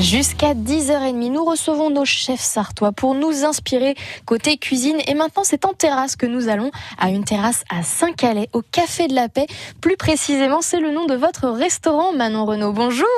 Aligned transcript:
Jusqu'à 0.00 0.54
10h30, 0.54 1.32
nous 1.32 1.44
recevons 1.44 1.90
nos 1.90 2.04
chefs 2.04 2.38
sartois 2.38 2.92
pour 2.92 3.16
nous 3.16 3.44
inspirer 3.44 3.96
côté 4.26 4.56
cuisine. 4.56 4.98
Et 5.08 5.14
maintenant, 5.14 5.42
c'est 5.42 5.64
en 5.64 5.72
terrasse 5.72 6.14
que 6.14 6.24
nous 6.24 6.48
allons 6.48 6.70
à 6.98 7.10
une 7.10 7.24
terrasse 7.24 7.64
à 7.68 7.82
Saint-Calais, 7.82 8.48
au 8.52 8.62
Café 8.62 9.08
de 9.08 9.14
la 9.14 9.28
Paix. 9.28 9.46
Plus 9.80 9.96
précisément, 9.96 10.60
c'est 10.60 10.78
le 10.78 10.92
nom 10.92 11.06
de 11.06 11.14
votre 11.14 11.48
restaurant, 11.48 12.12
Manon 12.12 12.44
Renaud. 12.44 12.72
Bonjour. 12.72 13.08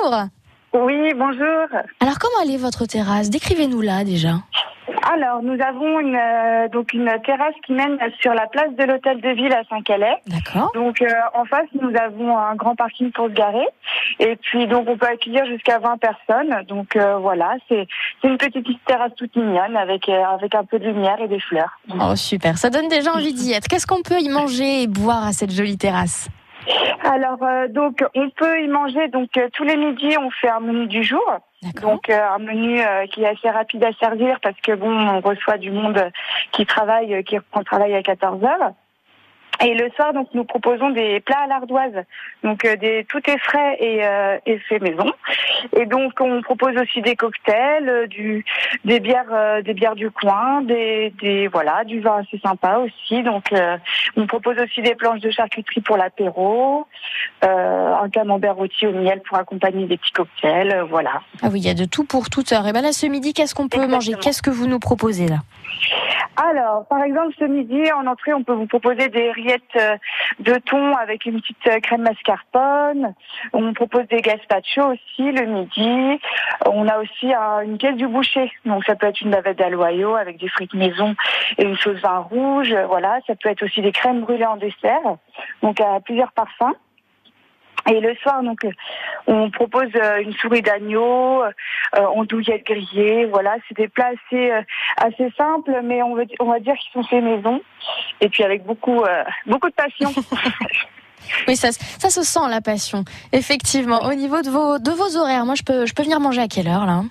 Oui, 0.73 1.13
bonjour. 1.15 1.67
Alors, 1.99 2.17
comment 2.17 2.41
allait 2.41 2.57
votre 2.57 2.87
terrasse? 2.87 3.29
Décrivez-nous 3.29 3.81
là 3.81 4.03
déjà. 4.03 4.37
Alors, 5.13 5.41
nous 5.41 5.59
avons 5.61 5.99
une, 5.99 6.15
euh, 6.15 6.67
donc 6.69 6.93
une 6.93 7.11
terrasse 7.25 7.55
qui 7.65 7.73
mène 7.73 7.97
sur 8.19 8.33
la 8.33 8.47
place 8.47 8.71
de 8.77 8.83
l'hôtel 8.83 9.21
de 9.21 9.29
ville 9.29 9.53
à 9.53 9.63
Saint-Calais. 9.69 10.17
D'accord. 10.27 10.71
Donc, 10.73 11.01
euh, 11.01 11.07
en 11.33 11.45
face, 11.45 11.67
nous 11.79 11.93
avons 11.95 12.37
un 12.37 12.55
grand 12.55 12.75
parking 12.75 13.11
pour 13.11 13.27
se 13.27 13.33
garer. 13.33 13.67
Et 14.19 14.35
puis, 14.35 14.67
donc, 14.67 14.87
on 14.87 14.97
peut 14.97 15.07
accueillir 15.07 15.45
jusqu'à 15.45 15.79
20 15.79 15.97
personnes. 15.97 16.63
Donc, 16.67 16.95
euh, 16.95 17.17
voilà, 17.17 17.55
c'est 17.67 17.87
c'est 18.21 18.27
une 18.27 18.37
petite 18.37 18.65
terrasse 18.85 19.13
toute 19.15 19.35
mignonne 19.35 19.75
avec, 19.75 20.07
euh, 20.09 20.23
avec 20.23 20.55
un 20.55 20.63
peu 20.63 20.79
de 20.79 20.85
lumière 20.85 21.19
et 21.19 21.27
des 21.27 21.39
fleurs. 21.39 21.79
Oh, 21.99 22.15
super. 22.15 22.57
Ça 22.57 22.69
donne 22.69 22.87
déjà 22.87 23.13
envie 23.13 23.33
d'y 23.33 23.53
être. 23.53 23.67
Qu'est-ce 23.67 23.87
qu'on 23.87 24.01
peut 24.01 24.19
y 24.19 24.29
manger 24.29 24.83
et 24.83 24.87
boire 24.87 25.25
à 25.25 25.31
cette 25.33 25.51
jolie 25.51 25.77
terrasse? 25.77 26.29
Alors, 27.03 27.41
euh, 27.41 27.67
donc, 27.67 28.03
on 28.15 28.29
peut 28.29 28.61
y 28.61 28.67
manger. 28.67 29.07
Donc, 29.07 29.29
tous 29.53 29.63
les 29.63 29.77
midis, 29.77 30.17
on 30.17 30.29
fait 30.29 30.49
un 30.49 30.59
menu 30.59 30.87
du 30.87 31.03
jour. 31.03 31.23
Donc, 31.81 32.09
euh, 32.09 32.19
un 32.19 32.39
menu 32.39 32.81
euh, 32.81 33.05
qui 33.05 33.21
est 33.21 33.27
assez 33.27 33.49
rapide 33.49 33.83
à 33.83 33.93
servir 33.93 34.39
parce 34.41 34.59
que, 34.61 34.73
bon, 34.73 34.89
on 34.89 35.19
reçoit 35.19 35.57
du 35.57 35.69
monde 35.69 36.11
qui 36.51 36.65
travaille, 36.65 37.13
euh, 37.13 37.21
qui 37.21 37.37
reprend 37.37 37.63
travail 37.63 37.93
à 37.93 38.01
14 38.01 38.43
heures. 38.43 38.73
Et 39.63 39.73
le 39.75 39.89
soir, 39.91 40.13
donc, 40.13 40.27
nous 40.33 40.43
proposons 40.43 40.89
des 40.89 41.19
plats 41.19 41.43
à 41.43 41.47
l'ardoise. 41.47 41.93
Donc, 42.43 42.65
euh, 42.65 42.75
des, 42.75 43.05
tout 43.09 43.21
est 43.29 43.37
frais 43.37 43.77
et, 43.79 44.05
euh, 44.05 44.37
et 44.45 44.57
fait 44.59 44.79
maison. 44.79 45.05
Et 45.77 45.85
donc, 45.85 46.13
on 46.19 46.41
propose 46.41 46.75
aussi 46.77 47.01
des 47.01 47.15
cocktails, 47.15 47.87
euh, 47.87 48.07
du, 48.07 48.43
des 48.85 48.99
bières, 48.99 49.31
euh, 49.31 49.61
des 49.61 49.73
bières 49.73 49.95
du 49.95 50.09
coin, 50.09 50.61
des, 50.61 51.13
des, 51.21 51.47
voilà, 51.47 51.83
du 51.83 51.99
vin 51.99 52.21
assez 52.21 52.39
sympa 52.39 52.79
aussi. 52.79 53.21
Donc, 53.23 53.51
euh, 53.53 53.77
on 54.17 54.25
propose 54.25 54.57
aussi 54.57 54.81
des 54.81 54.95
planches 54.95 55.19
de 55.19 55.29
charcuterie 55.29 55.81
pour 55.81 55.97
l'apéro, 55.97 56.87
euh, 57.45 57.95
un 57.95 58.09
camembert 58.09 58.55
rôti 58.55 58.87
au 58.87 58.93
miel 58.93 59.21
pour 59.21 59.37
accompagner 59.37 59.85
des 59.85 59.97
petits 59.97 60.11
cocktails, 60.11 60.85
voilà. 60.89 61.21
Ah 61.43 61.49
oui, 61.51 61.59
il 61.59 61.67
y 61.67 61.69
a 61.69 61.73
de 61.75 61.85
tout 61.85 62.03
pour 62.03 62.29
toute 62.29 62.51
heure. 62.51 62.67
Et 62.67 62.73
ben 62.73 62.81
là, 62.81 62.91
ce 62.91 63.05
midi, 63.05 63.33
qu'est-ce 63.33 63.53
qu'on 63.53 63.67
peut 63.67 63.77
Exactement. 63.77 63.97
manger 63.97 64.13
Qu'est-ce 64.21 64.41
que 64.41 64.49
vous 64.49 64.67
nous 64.67 64.79
proposez 64.79 65.27
là? 65.27 65.37
Alors, 66.43 66.85
par 66.87 67.03
exemple, 67.03 67.35
ce 67.37 67.45
midi, 67.45 67.91
en 67.91 68.07
entrée, 68.07 68.33
on 68.33 68.43
peut 68.43 68.53
vous 68.53 68.65
proposer 68.65 69.09
des 69.09 69.31
rillettes 69.31 69.61
euh, 69.75 69.95
de 70.39 70.55
thon 70.55 70.95
avec 70.95 71.25
une 71.27 71.39
petite 71.39 71.67
euh, 71.67 71.79
crème 71.79 72.01
mascarpone. 72.01 73.13
On 73.53 73.73
propose 73.73 74.07
des 74.07 74.21
gazpacho 74.21 74.93
aussi 74.93 75.31
le 75.31 75.45
midi. 75.45 76.19
On 76.65 76.87
a 76.87 76.97
aussi 76.97 77.31
euh, 77.31 77.59
une 77.61 77.77
caisse 77.77 77.95
du 77.95 78.07
boucher. 78.07 78.51
Donc, 78.65 78.83
ça 78.85 78.95
peut 78.95 79.05
être 79.05 79.21
une 79.21 79.29
bavette 79.29 79.59
d'aloyau 79.59 80.15
avec 80.15 80.39
des 80.39 80.47
frites 80.47 80.73
maison 80.73 81.15
et 81.59 81.63
une 81.63 81.77
sauce 81.77 81.99
vin 81.99 82.17
rouge. 82.17 82.73
Voilà, 82.87 83.19
ça 83.27 83.35
peut 83.35 83.49
être 83.49 83.63
aussi 83.63 83.83
des 83.83 83.91
crèmes 83.91 84.21
brûlées 84.21 84.45
en 84.45 84.57
dessert. 84.57 85.17
Donc, 85.61 85.79
à 85.79 85.99
plusieurs 85.99 86.31
parfums. 86.31 86.73
Et 87.89 87.99
le 87.99 88.15
soir, 88.15 88.43
donc, 88.43 88.63
euh, 88.63 88.71
on 89.27 89.49
propose 89.49 89.89
euh, 89.95 90.21
une 90.21 90.33
souris 90.33 90.61
d'agneau, 90.61 91.43
euh, 91.43 91.51
andouillettes 92.15 92.65
grillées. 92.65 93.25
Voilà, 93.25 93.55
c'est 93.67 93.77
des 93.77 93.87
plats 93.87 94.11
assez, 94.27 94.51
assez 94.97 95.31
simples, 95.37 95.79
mais 95.83 96.03
on, 96.03 96.15
veut, 96.15 96.27
on 96.39 96.45
va 96.45 96.59
dire 96.59 96.75
qu'ils 96.75 96.91
sont 96.91 97.07
faits 97.07 97.23
maison. 97.23 97.61
Et 98.19 98.29
puis 98.29 98.43
avec 98.43 98.63
beaucoup, 98.63 99.03
beaucoup 99.45 99.69
de 99.69 99.75
passion. 99.75 100.11
Oui, 101.47 101.55
ça, 101.55 101.71
ça 101.71 102.09
se 102.09 102.23
sent 102.23 102.39
la 102.49 102.61
passion. 102.61 103.05
Effectivement. 103.31 103.99
Au 104.03 104.13
niveau 104.13 104.41
de 104.41 104.49
vos, 104.49 104.79
de 104.79 104.91
vos 104.91 105.17
horaires, 105.17 105.45
moi, 105.45 105.55
je 105.55 105.63
peux, 105.63 105.85
je 105.85 105.93
peux 105.93 106.03
venir 106.03 106.19
manger 106.19 106.41
à 106.41 106.47
quelle 106.47 106.67
heure 106.67 106.85
là? 106.85 107.03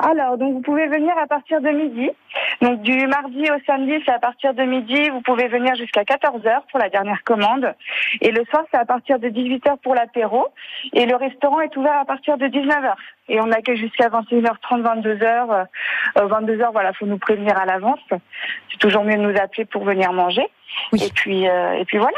Alors, 0.00 0.36
donc, 0.38 0.54
vous 0.54 0.60
pouvez 0.60 0.88
venir 0.88 1.12
à 1.16 1.26
partir 1.26 1.60
de 1.60 1.68
midi. 1.68 2.10
Donc, 2.62 2.82
du 2.82 3.06
mardi 3.06 3.42
au 3.50 3.56
samedi, 3.66 3.92
c'est 4.04 4.12
à 4.12 4.18
partir 4.18 4.54
de 4.54 4.62
midi. 4.62 5.08
Vous 5.10 5.20
pouvez 5.22 5.48
venir 5.48 5.74
jusqu'à 5.74 6.04
14 6.04 6.46
heures 6.46 6.64
pour 6.70 6.78
la 6.78 6.88
dernière 6.88 7.22
commande. 7.24 7.74
Et 8.20 8.30
le 8.30 8.44
soir, 8.50 8.62
c'est 8.72 8.78
à 8.78 8.84
partir 8.84 9.18
de 9.18 9.28
18 9.28 9.66
heures 9.68 9.78
pour 9.78 9.94
l'apéro. 9.94 10.46
Et 10.92 11.06
le 11.06 11.16
restaurant 11.16 11.60
est 11.60 11.76
ouvert 11.76 11.98
à 12.00 12.04
partir 12.04 12.36
de 12.38 12.46
19 12.46 12.84
heures. 12.84 12.96
Et 13.28 13.40
on 13.40 13.50
accueille 13.50 13.76
jusqu'à 13.76 14.08
21h30, 14.08 14.82
22h. 14.82 15.66
Euh, 16.16 16.26
22h, 16.28 16.72
voilà, 16.72 16.92
faut 16.92 17.06
nous 17.06 17.18
prévenir 17.18 17.56
à 17.58 17.64
l'avance. 17.66 18.00
C'est 18.10 18.78
toujours 18.78 19.04
mieux 19.04 19.16
de 19.16 19.22
nous 19.22 19.36
appeler 19.40 19.64
pour 19.64 19.84
venir 19.84 20.12
manger. 20.12 20.46
Oui. 20.92 21.02
Et 21.04 21.10
puis, 21.10 21.48
euh, 21.48 21.74
et 21.74 21.84
puis 21.84 21.98
voilà. 21.98 22.16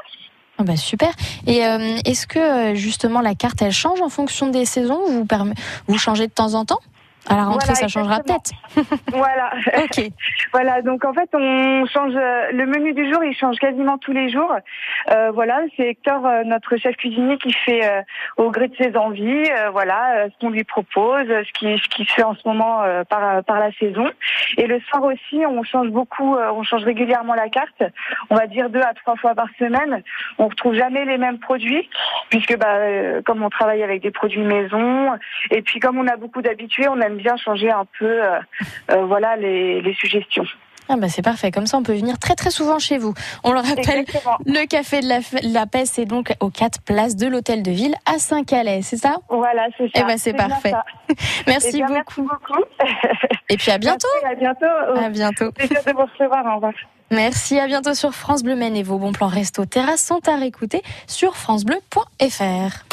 Ah 0.58 0.62
bah 0.64 0.76
super. 0.76 1.10
Et 1.46 1.66
euh, 1.66 1.96
est-ce 2.06 2.26
que 2.26 2.38
euh, 2.38 2.74
justement 2.74 3.20
la 3.20 3.34
carte 3.34 3.60
elle 3.60 3.72
change 3.72 4.00
en 4.00 4.08
fonction 4.08 4.48
des 4.48 4.64
saisons? 4.64 4.98
Ou 5.06 5.12
vous, 5.12 5.26
permet- 5.26 5.54
vous 5.86 5.98
changez 5.98 6.26
de 6.28 6.32
temps 6.32 6.54
en 6.54 6.64
temps? 6.64 6.78
À 7.28 7.36
la 7.36 7.44
rentrée, 7.44 7.66
Voilà, 7.68 7.74
ça 7.74 7.88
changera 7.88 8.20
peut-être. 8.20 8.52
Voilà. 9.12 9.50
Ok. 9.78 10.04
Voilà, 10.52 10.80
donc 10.80 11.04
en 11.04 11.12
fait, 11.12 11.28
on 11.34 11.84
change 11.86 12.14
euh, 12.16 12.50
le 12.52 12.66
menu 12.66 12.94
du 12.94 13.12
jour, 13.12 13.22
il 13.22 13.36
change 13.36 13.58
quasiment 13.58 13.98
tous 13.98 14.12
les 14.12 14.30
jours. 14.30 14.54
Euh, 15.10 15.30
voilà, 15.32 15.60
c'est 15.76 15.88
Hector, 15.88 16.24
euh, 16.24 16.44
notre 16.44 16.76
chef 16.76 16.96
cuisinier, 16.96 17.36
qui 17.38 17.52
fait 17.52 17.84
euh, 17.84 18.00
au 18.38 18.50
gré 18.50 18.68
de 18.68 18.76
ses 18.76 18.96
envies, 18.96 19.50
euh, 19.50 19.70
voilà, 19.70 20.16
euh, 20.16 20.28
ce 20.32 20.38
qu'on 20.40 20.50
lui 20.50 20.64
propose, 20.64 21.26
ce 21.26 21.52
qui 21.52 21.78
ce 21.78 21.88
qui 21.88 22.06
se 22.06 22.12
fait 22.14 22.22
en 22.22 22.34
ce 22.34 22.40
moment 22.46 22.82
euh, 22.82 23.04
par 23.04 23.44
par 23.44 23.58
la 23.58 23.70
saison. 23.72 24.10
Et 24.56 24.66
le 24.66 24.80
soir 24.80 25.02
aussi, 25.04 25.44
on 25.46 25.62
change 25.62 25.88
beaucoup, 25.88 26.36
euh, 26.36 26.50
on 26.52 26.62
change 26.62 26.84
régulièrement 26.84 27.34
la 27.34 27.48
carte. 27.48 27.82
On 28.30 28.36
va 28.36 28.46
dire 28.46 28.70
deux 28.70 28.80
à 28.80 28.94
trois 28.94 29.16
fois 29.16 29.34
par 29.34 29.48
semaine. 29.58 30.02
On 30.38 30.48
retrouve 30.48 30.74
jamais 30.74 31.04
les 31.04 31.18
mêmes 31.18 31.38
produits, 31.38 31.88
puisque 32.30 32.56
bah 32.56 32.76
euh, 32.76 33.20
comme 33.22 33.42
on 33.42 33.50
travaille 33.50 33.82
avec 33.82 34.02
des 34.02 34.10
produits 34.10 34.42
maison, 34.42 35.10
et 35.50 35.60
puis 35.62 35.80
comme 35.80 35.98
on 35.98 36.06
a 36.06 36.16
beaucoup 36.16 36.40
d'habitués, 36.40 36.88
on 36.88 37.00
aime 37.00 37.15
bien 37.16 37.36
changer 37.36 37.70
un 37.70 37.84
peu, 37.98 38.04
euh, 38.24 38.38
euh, 38.90 39.04
voilà, 39.06 39.36
les, 39.36 39.80
les 39.80 39.94
suggestions. 39.94 40.44
Ah 40.88 40.94
bah 40.96 41.08
c'est 41.08 41.22
parfait. 41.22 41.50
Comme 41.50 41.66
ça, 41.66 41.78
on 41.78 41.82
peut 41.82 41.94
venir 41.94 42.16
très 42.16 42.36
très 42.36 42.50
souvent 42.50 42.78
chez 42.78 42.96
vous. 42.96 43.12
On 43.42 43.50
le 43.50 43.58
rappelle. 43.58 43.98
Exactement. 44.00 44.36
Le 44.46 44.66
café 44.66 45.00
de 45.00 45.08
la, 45.08 45.18
la 45.42 45.66
paix, 45.66 45.84
c'est 45.84 46.04
donc 46.04 46.32
aux 46.38 46.48
quatre 46.50 46.80
places 46.80 47.16
de 47.16 47.26
l'hôtel 47.26 47.64
de 47.64 47.72
ville 47.72 47.96
à 48.06 48.18
Saint-Calais, 48.20 48.82
c'est 48.82 48.96
ça? 48.96 49.16
Voilà, 49.28 49.66
c'est 49.76 49.86
ça. 49.86 49.90
Eh 49.96 50.04
ben 50.04 50.16
c'est 50.16 50.32
parfait. 50.32 50.72
Merci 51.48 51.70
Eh 51.70 51.76
bien, 51.78 51.86
beaucoup. 51.88 52.22
Merci 52.22 52.22
beaucoup. 52.22 52.64
Et 53.48 53.56
puis 53.56 53.70
à 53.72 53.78
bientôt. 53.78 54.06
Merci, 54.22 54.36
à 54.36 54.38
bientôt. 54.38 55.00
À 55.04 55.08
bientôt. 55.08 55.52
Plaisir 55.56 55.82
de 55.84 55.90
vous 55.92 56.06
recevoir. 56.06 56.46
Au 56.46 56.54
revoir. 56.54 56.72
Merci, 57.10 57.58
à 57.58 57.66
bientôt 57.66 57.94
sur 57.94 58.12
France 58.12 58.44
Bleu 58.44 58.54
Maine 58.54 58.76
et 58.76 58.84
vos 58.84 58.98
bons 58.98 59.12
plans 59.12 59.26
resto 59.26 59.64
terrasse 59.64 60.04
sont 60.04 60.20
à 60.28 60.36
réécouter 60.36 60.82
sur 61.08 61.36
francebleu.fr. 61.36 62.84